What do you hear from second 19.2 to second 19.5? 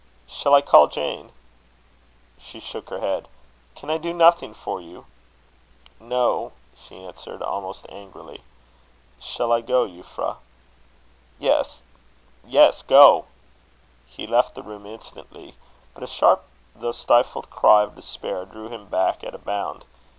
at a